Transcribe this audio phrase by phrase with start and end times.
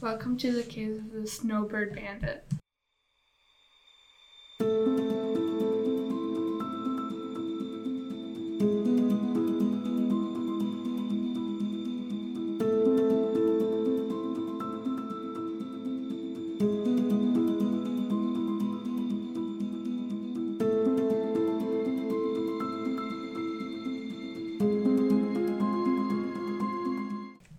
[0.00, 2.42] Welcome to the case of the Snowbird Bandit.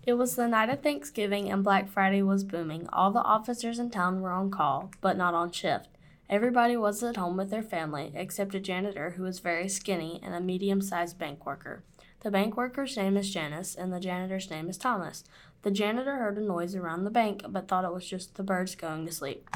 [0.04, 2.88] It was the night of Thanksgiving and Black Friday was booming.
[2.92, 5.90] All the officers in town were on call, but not on shift.
[6.28, 10.34] Everybody was at home with their family, except a janitor who was very skinny and
[10.34, 11.84] a medium sized bank worker.
[12.20, 15.22] The bank worker's name is Janice, and the janitor's name is Thomas.
[15.62, 18.74] The janitor heard a noise around the bank, but thought it was just the birds
[18.74, 19.48] going to sleep.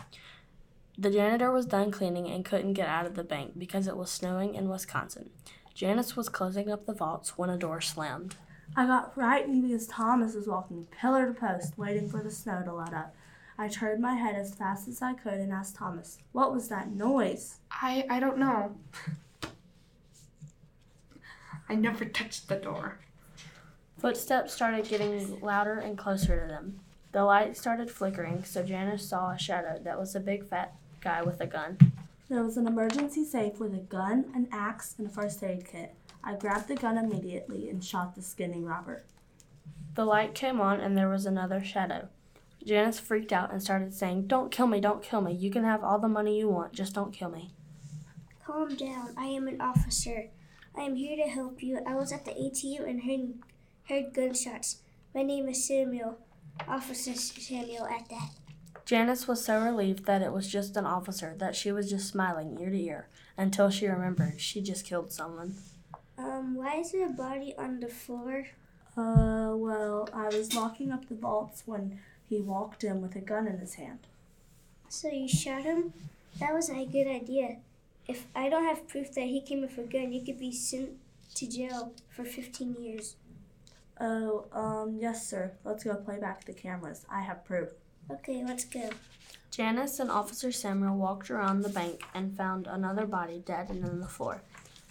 [0.96, 4.10] The janitor was done cleaning and couldn't get out of the bank because it was
[4.10, 5.30] snowing in Wisconsin.
[5.74, 8.36] Janice was closing up the vaults when a door slammed.
[8.74, 12.74] I got frightened because Thomas was walking pillar to post, waiting for the snow to
[12.74, 13.14] let up.
[13.58, 16.90] I turned my head as fast as I could and asked Thomas, What was that
[16.90, 17.56] noise?
[17.70, 18.76] I I don't know.
[21.68, 22.98] I never touched the door.
[23.98, 26.80] Footsteps started getting louder and closer to them.
[27.12, 31.22] The light started flickering, so Janice saw a shadow that was a big fat guy
[31.22, 31.78] with a gun.
[32.28, 35.94] There was an emergency safe with a gun, an axe, and a first aid kit.
[36.26, 39.04] I grabbed the gun immediately and shot the skinny robber.
[39.94, 42.08] The light came on and there was another shadow.
[42.64, 45.32] Janice freaked out and started saying, Don't kill me, don't kill me.
[45.32, 47.52] You can have all the money you want, just don't kill me.
[48.44, 49.14] Calm down.
[49.16, 50.30] I am an officer.
[50.76, 51.78] I am here to help you.
[51.86, 53.34] I was at the ATM and heard,
[53.88, 54.82] heard gunshots.
[55.14, 56.18] My name is Samuel.
[56.66, 58.30] Officer Samuel at that.
[58.84, 62.58] Janice was so relieved that it was just an officer that she was just smiling
[62.60, 65.54] ear to ear until she remembered she just killed someone.
[66.36, 68.46] Um, why is there a body on the floor?
[68.96, 71.98] Uh, well, I was locking up the vaults when
[72.28, 74.00] he walked in with a gun in his hand.
[74.88, 75.94] So you shot him?
[76.38, 77.56] That was a good idea.
[78.06, 80.90] If I don't have proof that he came with a gun, you could be sent
[81.36, 83.16] to jail for 15 years.
[83.98, 85.52] Oh, um, yes, sir.
[85.64, 87.06] Let's go play back the cameras.
[87.10, 87.70] I have proof.
[88.10, 88.90] Okay, let's go.
[89.50, 94.00] Janice and Officer Samuel walked around the bank and found another body dead and on
[94.00, 94.42] the floor.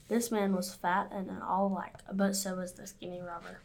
[0.07, 3.61] This man was fat and all alike, but so was the skinny robber.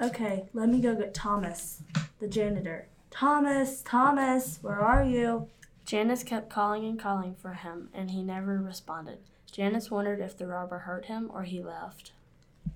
[0.00, 1.82] Okay, let me go get Thomas,
[2.20, 2.88] the janitor.
[3.10, 5.48] Thomas, Thomas, where are you?
[5.84, 9.18] Janice kept calling and calling for him, and he never responded.
[9.50, 12.12] Janice wondered if the robber hurt him or he left.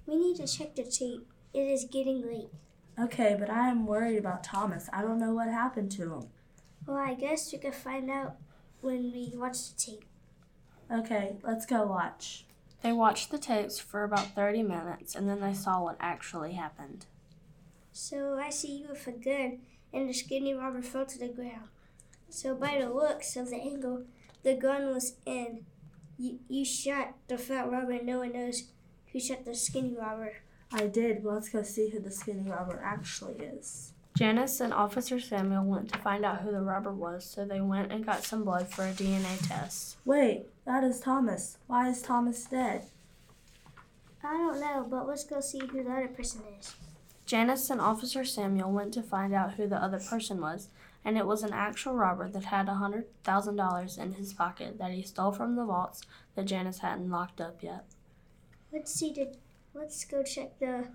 [0.06, 1.26] We need to check the tape.
[1.54, 2.50] It is getting late.
[2.98, 4.88] Okay, but I am worried about Thomas.
[4.92, 6.28] I don't know what happened to him.
[6.86, 8.36] Well, I guess we could find out
[8.80, 10.04] when we watch the tape.
[10.92, 12.45] Okay, let's go watch.
[12.82, 17.06] They watched the tapes for about 30 minutes and then they saw what actually happened.
[17.92, 19.60] So I see you with a gun,
[19.92, 21.68] and the skinny robber fell to the ground.
[22.28, 24.04] So by the looks of the angle
[24.42, 25.64] the gun was in,
[26.16, 28.70] you, you shot the fat robber, and no one knows
[29.12, 30.34] who shot the skinny robber.
[30.70, 31.24] I did.
[31.24, 33.92] Well, let's go see who the skinny robber actually is.
[34.16, 37.92] Janice and Officer Samuel went to find out who the robber was, so they went
[37.92, 39.98] and got some blood for a DNA test.
[40.06, 41.58] Wait, that is Thomas.
[41.66, 42.86] Why is Thomas dead?
[44.24, 46.74] I don't know, but let's go see who the other person is.
[47.26, 50.70] Janice and Officer Samuel went to find out who the other person was,
[51.04, 55.02] and it was an actual robber that had a $100,000 in his pocket that he
[55.02, 56.00] stole from the vaults
[56.34, 57.84] that Janice hadn't locked up yet.
[58.72, 59.34] Let's see the.
[59.74, 60.88] Let's go check the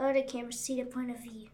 [0.00, 1.48] other camera to see the point of view.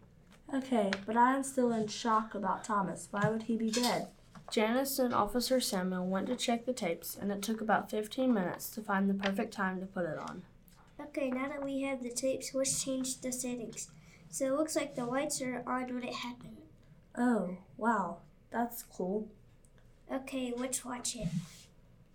[0.53, 3.07] Okay, but I am still in shock about Thomas.
[3.11, 4.07] Why would he be dead?
[4.51, 8.69] Janice and Officer Samuel went to check the tapes, and it took about 15 minutes
[8.71, 10.43] to find the perfect time to put it on.
[10.99, 13.89] Okay, now that we have the tapes, let's change the settings.
[14.29, 16.57] So it looks like the lights are on when it happened.
[17.17, 18.17] Oh, wow.
[18.51, 19.29] That's cool.
[20.11, 21.29] Okay, let's watch it.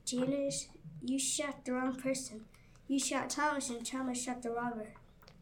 [0.05, 0.69] Janice,
[1.03, 2.43] you shot the wrong person.
[2.87, 4.93] You shot Thomas, and Thomas shot the robber.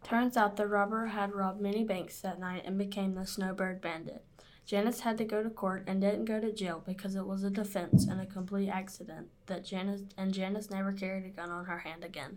[0.04, 4.22] Turns out the robber had robbed many banks that night and became the Snowbird Bandit.
[4.66, 7.48] Janice had to go to court and didn't go to jail because it was a
[7.48, 11.78] defense and a complete accident that Janice and Janice never carried a gun on her
[11.78, 12.36] hand again.